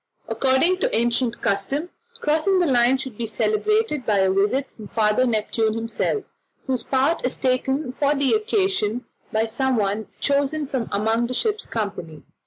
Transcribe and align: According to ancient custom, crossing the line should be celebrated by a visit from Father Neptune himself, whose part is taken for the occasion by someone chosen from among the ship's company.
According 0.27 0.77
to 0.79 0.95
ancient 0.97 1.43
custom, 1.43 1.89
crossing 2.21 2.57
the 2.57 2.65
line 2.65 2.97
should 2.97 3.19
be 3.19 3.27
celebrated 3.27 4.03
by 4.03 4.17
a 4.17 4.31
visit 4.31 4.71
from 4.71 4.87
Father 4.87 5.27
Neptune 5.27 5.75
himself, 5.75 6.25
whose 6.65 6.81
part 6.81 7.23
is 7.23 7.35
taken 7.35 7.91
for 7.93 8.15
the 8.15 8.33
occasion 8.33 9.05
by 9.31 9.45
someone 9.45 10.07
chosen 10.19 10.65
from 10.65 10.89
among 10.91 11.27
the 11.27 11.35
ship's 11.35 11.67
company. 11.67 12.23